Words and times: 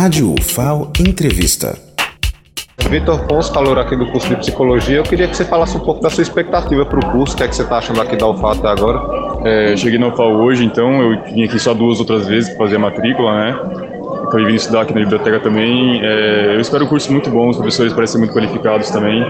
Rádio 0.00 0.32
UFAO 0.32 0.90
Entrevista. 0.98 1.78
Vitor 2.88 3.26
Ponce, 3.26 3.52
calor 3.52 3.78
aqui 3.78 3.94
do 3.94 4.06
curso 4.06 4.30
de 4.30 4.36
Psicologia. 4.36 4.96
Eu 4.96 5.02
queria 5.02 5.28
que 5.28 5.36
você 5.36 5.44
falasse 5.44 5.76
um 5.76 5.80
pouco 5.80 6.00
da 6.00 6.08
sua 6.08 6.22
expectativa 6.22 6.86
para 6.86 6.98
o 6.98 7.12
curso, 7.12 7.34
o 7.34 7.36
que 7.36 7.42
é 7.42 7.48
que 7.48 7.54
você 7.54 7.64
está 7.64 7.76
achando 7.76 8.00
aqui 8.00 8.16
da 8.16 8.26
UFAO 8.26 8.52
até 8.52 8.68
agora? 8.68 8.98
É, 9.46 9.76
cheguei 9.76 9.98
na 9.98 10.06
UFAO 10.06 10.40
hoje, 10.40 10.64
então 10.64 11.02
eu 11.02 11.22
vim 11.24 11.44
aqui 11.44 11.58
só 11.58 11.74
duas 11.74 12.00
outras 12.00 12.26
vezes 12.26 12.48
para 12.48 12.64
fazer 12.64 12.76
a 12.76 12.78
matrícula, 12.78 13.44
né? 13.44 13.50
Acabei 14.24 14.46
vindo 14.46 14.56
estudar 14.56 14.80
aqui 14.80 14.94
na 14.94 15.00
biblioteca 15.00 15.38
também. 15.38 16.02
É, 16.02 16.54
eu 16.54 16.60
espero 16.60 16.86
um 16.86 16.88
curso 16.88 17.12
muito 17.12 17.28
bom, 17.28 17.50
os 17.50 17.58
professores 17.58 17.92
parecem 17.92 18.20
muito 18.20 18.32
qualificados 18.32 18.88
também. 18.88 19.22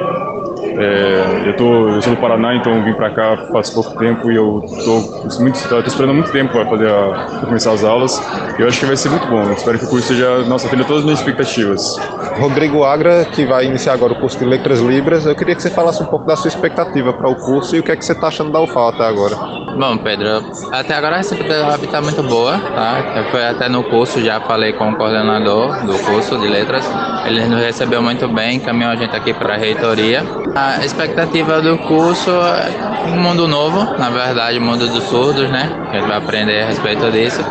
É, 0.80 1.48
eu, 1.48 1.56
tô, 1.56 1.88
eu 1.90 2.00
sou 2.00 2.14
do 2.14 2.20
Paraná, 2.20 2.54
então 2.54 2.82
vim 2.82 2.94
para 2.94 3.10
cá 3.10 3.36
faz 3.52 3.68
pouco 3.68 3.98
tempo 3.98 4.32
e 4.32 4.36
eu 4.36 4.62
estou 4.64 5.28
muito, 5.38 5.68
tô 5.68 5.78
esperando 5.80 6.14
muito 6.14 6.32
tempo 6.32 6.52
para 6.52 6.64
fazer 6.64 6.88
pra 6.88 7.40
começar 7.40 7.72
as 7.72 7.84
aulas. 7.84 8.18
Eu 8.58 8.66
acho 8.66 8.80
que 8.80 8.86
vai 8.86 8.96
ser 8.96 9.10
muito 9.10 9.26
bom. 9.26 9.42
Eu 9.42 9.52
espero 9.52 9.78
que 9.78 9.84
o 9.84 9.88
curso 9.88 10.08
seja, 10.08 10.38
nossa, 10.44 10.66
atenda 10.66 10.84
todas 10.84 11.00
as 11.00 11.04
minhas 11.04 11.18
expectativas. 11.18 11.98
Rodrigo 12.38 12.82
Agra, 12.82 13.26
que 13.26 13.44
vai 13.44 13.66
iniciar 13.66 13.92
agora 13.92 14.14
o 14.14 14.16
curso 14.16 14.38
de 14.38 14.46
Letras 14.46 14.80
Libras, 14.80 15.26
eu 15.26 15.34
queria 15.34 15.54
que 15.54 15.60
você 15.60 15.68
falasse 15.70 16.02
um 16.02 16.06
pouco 16.06 16.26
da 16.26 16.34
sua 16.34 16.48
expectativa 16.48 17.12
para 17.12 17.28
o 17.28 17.36
curso 17.36 17.76
e 17.76 17.80
o 17.80 17.82
que 17.82 17.92
é 17.92 17.96
que 17.96 18.04
você 18.04 18.12
está 18.12 18.28
achando 18.28 18.50
da 18.50 18.60
UFAL 18.62 18.88
até 18.88 19.04
agora. 19.04 19.36
Bom, 19.78 19.96
Pedro, 19.98 20.42
até 20.72 20.94
agora 20.94 21.14
a 21.14 21.18
receptividade 21.18 21.84
está 21.84 22.00
muito 22.00 22.22
boa, 22.22 22.58
tá? 22.58 23.24
Fui 23.30 23.42
até 23.42 23.68
no 23.68 23.84
curso, 23.84 24.20
já 24.22 24.40
falei 24.40 24.72
com 24.72 24.90
o 24.90 24.96
coordenador 24.96 25.84
do 25.86 25.98
curso 26.00 26.38
de 26.38 26.48
letras. 26.48 26.84
Ele 27.24 27.44
nos 27.46 27.60
recebeu 27.60 28.02
muito 28.02 28.28
bem, 28.28 28.56
encaminhou 28.56 28.92
a 28.92 28.96
gente 28.96 29.14
aqui 29.14 29.32
para 29.32 29.54
a 29.54 29.56
reitoria. 29.56 30.24
A 30.54 30.84
expectativa 30.84 31.62
do 31.62 31.78
curso 31.78 32.30
é 32.30 33.08
um 33.08 33.20
mundo 33.20 33.48
novo, 33.48 33.96
na 33.98 34.10
verdade, 34.10 34.58
o 34.58 34.62
mundo 34.62 34.86
dos 34.88 35.04
surdos, 35.04 35.48
né? 35.48 35.70
A 35.90 35.94
gente 35.94 36.06
vai 36.06 36.16
aprender 36.18 36.62
a 36.62 36.66
respeito 36.66 37.10
disso. 37.10 37.44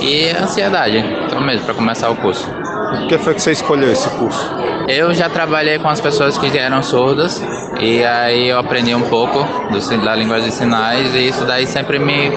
E 0.00 0.30
ansiedade, 0.30 0.98
então 0.98 1.40
mesmo, 1.40 1.64
para 1.64 1.74
começar 1.74 2.10
o 2.10 2.16
curso. 2.16 2.46
Por 2.46 3.08
que 3.08 3.18
foi 3.18 3.34
que 3.34 3.40
você 3.40 3.52
escolheu 3.52 3.90
esse 3.90 4.08
curso? 4.10 4.54
Eu 4.88 5.14
já 5.14 5.28
trabalhei 5.28 5.78
com 5.78 5.88
as 5.88 6.00
pessoas 6.00 6.36
que 6.36 6.56
eram 6.58 6.82
surdas 6.82 7.42
e 7.80 8.04
aí 8.04 8.48
eu 8.48 8.58
aprendi 8.58 8.94
um 8.94 9.02
pouco 9.02 9.38
do, 9.70 10.04
da 10.04 10.14
língua 10.14 10.40
de 10.40 10.50
sinais 10.52 11.14
e 11.14 11.28
isso 11.28 11.44
daí 11.44 11.66
sempre 11.66 11.98
me 11.98 12.30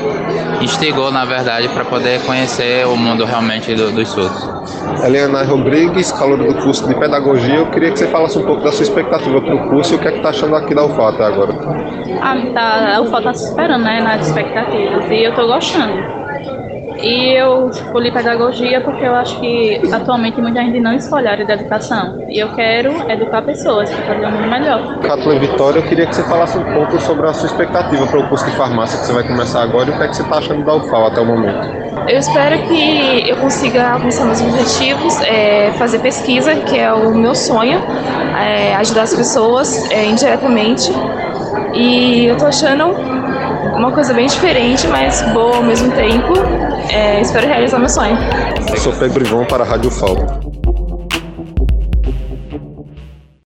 instigou, 0.62 1.12
na 1.12 1.26
verdade, 1.26 1.68
para 1.70 1.84
poder 1.84 2.22
conhecer 2.22 2.86
o 2.88 2.96
mundo 2.96 3.26
realmente 3.26 3.76
do, 3.76 3.92
dos 3.92 4.10
surdos. 4.10 4.50
Eliana 5.04 5.44
Rodrigues, 5.44 6.12
calor 6.12 6.38
do 6.38 6.54
curso 6.56 6.88
de 6.88 6.96
Pedagogia, 6.96 7.56
eu 7.56 7.70
queria 7.70 7.92
que 7.92 8.00
você 8.00 8.08
falasse 8.08 8.38
um 8.38 8.44
pouco 8.44 8.64
da 8.64 8.72
sua 8.72 8.84
expectativa 8.84 9.42
para 9.42 9.56
o 9.56 9.70
curso 9.70 9.94
e 9.94 9.98
o 9.98 10.00
que 10.00 10.08
é 10.08 10.12
que 10.12 10.18
está 10.18 10.30
achando 10.30 10.56
aqui 10.56 10.74
da 10.74 10.86
UFA 10.86 11.10
até 11.10 11.26
agora. 11.26 11.54
Ah, 12.22 12.36
tá, 12.54 12.96
a 12.96 13.02
UFA 13.02 13.18
está 13.18 13.34
se 13.34 13.50
esperando, 13.50 13.84
né, 13.84 14.02
nas 14.02 14.28
expectativas 14.28 15.10
e 15.12 15.24
eu 15.24 15.30
estou 15.32 15.48
gostando. 15.48 16.17
E 17.02 17.38
eu 17.38 17.70
escolhi 17.70 18.12
pedagogia 18.12 18.82
porque 18.82 19.06
eu 19.06 19.16
acho 19.16 19.40
que 19.40 19.82
atualmente 19.92 20.42
muita 20.42 20.62
gente 20.62 20.80
não 20.80 20.94
escolhe 20.94 21.28
a 21.28 21.32
área 21.32 21.46
da 21.46 21.54
educação. 21.54 22.20
E 22.28 22.40
eu 22.40 22.50
quero 22.54 23.10
educar 23.10 23.42
pessoas 23.42 23.90
para 23.90 24.06
fazer 24.06 24.26
um 24.26 24.32
mundo 24.32 24.50
melhor. 24.50 25.00
Kathleen 25.00 25.40
Vitória, 25.40 25.80
eu 25.80 25.84
queria 25.84 26.06
que 26.08 26.16
você 26.16 26.24
falasse 26.24 26.58
um 26.58 26.64
pouco 26.74 27.00
sobre 27.00 27.28
a 27.28 27.34
sua 27.34 27.48
expectativa 27.48 28.06
para 28.08 28.20
o 28.20 28.28
curso 28.28 28.46
de 28.46 28.52
farmácia 28.52 29.00
que 29.00 29.06
você 29.06 29.14
vai 29.14 29.24
começar 29.24 29.62
agora 29.62 29.90
e 29.90 29.94
o 29.94 29.98
que, 29.98 30.04
é 30.04 30.08
que 30.08 30.16
você 30.16 30.24
está 30.24 30.38
achando 30.38 30.64
da 30.64 30.76
UFAL 30.76 31.08
até 31.08 31.22
o 31.22 31.26
momento. 31.26 31.88
Eu 32.08 32.20
espero 32.20 32.58
que 32.68 33.30
eu 33.30 33.36
consiga 33.38 33.92
alcançar 33.92 34.26
meus 34.26 34.42
objetivos, 34.42 35.20
é, 35.22 35.72
fazer 35.74 36.00
pesquisa, 36.00 36.56
que 36.56 36.78
é 36.78 36.92
o 36.94 37.14
meu 37.14 37.36
sonho, 37.36 37.80
é, 38.38 38.76
ajudar 38.76 39.04
as 39.04 39.14
pessoas 39.14 39.90
é, 39.92 40.06
indiretamente. 40.06 40.92
E 41.74 42.26
eu 42.26 42.38
tô 42.38 42.46
achando 42.46 42.96
uma 43.78 43.92
coisa 43.92 44.14
bem 44.14 44.28
diferente, 44.28 44.88
mas 44.88 45.22
boa 45.34 45.58
ao 45.58 45.64
mesmo 45.64 45.92
tempo. 45.92 46.34
É, 46.92 47.22
espero 47.22 47.48
realizar 47.48 47.80
meu 47.80 47.90
sonho. 47.90 48.18
Eu 48.70 48.78
sou 48.78 48.94
Pedro 48.94 49.26
Ivon 49.26 49.46
para 49.46 49.64
a 49.64 49.68
Rádio 49.68 49.92
FAO. 49.92 50.57